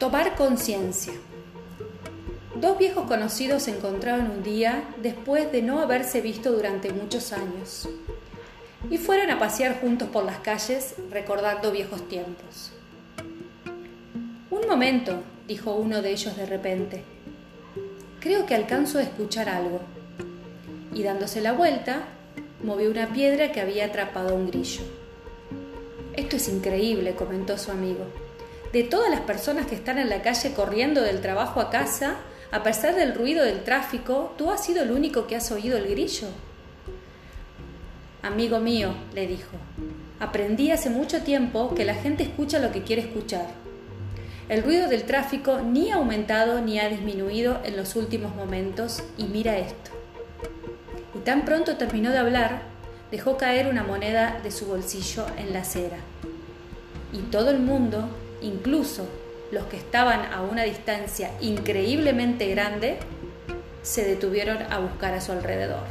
[0.00, 1.12] Tomar conciencia.
[2.54, 7.86] Dos viejos conocidos se encontraron un día después de no haberse visto durante muchos años
[8.88, 12.72] y fueron a pasear juntos por las calles recordando viejos tiempos.
[14.50, 17.04] Un momento, dijo uno de ellos de repente.
[18.20, 19.82] Creo que alcanzo a escuchar algo.
[20.94, 22.04] Y dándose la vuelta,
[22.64, 24.80] movió una piedra que había atrapado a un grillo.
[26.14, 28.29] Esto es increíble, comentó su amigo.
[28.72, 32.18] De todas las personas que están en la calle corriendo del trabajo a casa,
[32.52, 35.88] a pesar del ruido del tráfico, tú has sido el único que has oído el
[35.88, 36.28] grillo.
[38.22, 39.56] Amigo mío, le dijo,
[40.20, 43.46] aprendí hace mucho tiempo que la gente escucha lo que quiere escuchar.
[44.48, 49.24] El ruido del tráfico ni ha aumentado ni ha disminuido en los últimos momentos y
[49.24, 49.90] mira esto.
[51.14, 52.62] Y tan pronto terminó de hablar,
[53.10, 55.98] dejó caer una moneda de su bolsillo en la acera.
[57.12, 58.08] Y todo el mundo,
[58.40, 59.06] incluso
[59.50, 62.98] los que estaban a una distancia increíblemente grande,
[63.82, 65.84] se detuvieron a buscar a su alrededor.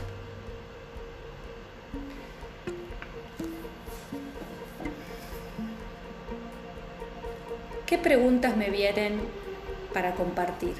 [7.85, 9.19] ¿Qué preguntas me vienen
[9.93, 10.75] para compartir?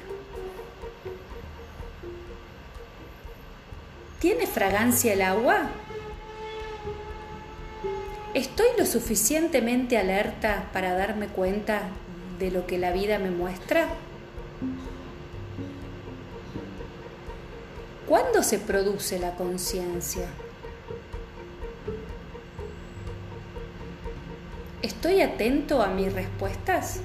[4.20, 5.70] ¿Tiene fragancia el agua?
[8.34, 11.82] ¿Estoy lo suficientemente alerta para darme cuenta
[12.38, 13.88] de lo que la vida me muestra?
[18.08, 20.26] ¿Cuándo se produce la conciencia?
[24.82, 27.00] ¿Estoy atento a mis respuestas?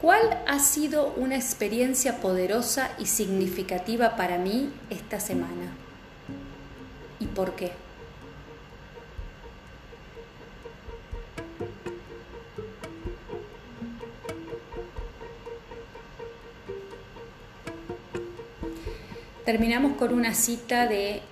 [0.00, 5.72] ¿Cuál ha sido una experiencia poderosa y significativa para mí esta semana?
[7.18, 7.72] ¿Y por qué?
[19.44, 21.22] Terminamos con una cita de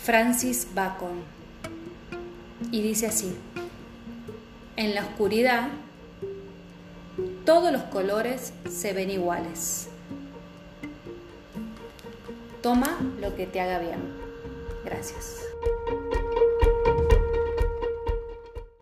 [0.00, 1.24] Francis Bacon
[2.70, 3.34] y dice así,
[4.76, 5.68] en la oscuridad
[7.46, 9.86] todos los colores se ven iguales.
[12.60, 14.00] Toma lo que te haga bien.
[14.84, 15.45] Gracias.